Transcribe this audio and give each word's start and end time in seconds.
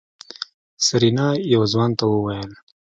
سېرېنا 0.85 1.27
يو 1.53 1.63
ځوان 1.71 1.91
ته 1.99 2.05
وويل. 2.13 2.51